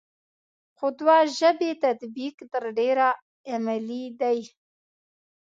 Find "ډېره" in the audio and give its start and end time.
2.77-3.07